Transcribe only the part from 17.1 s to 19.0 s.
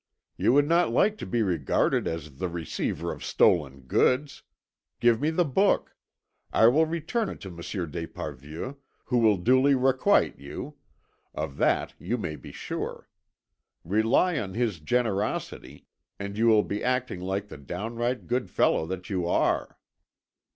like the downright good fellow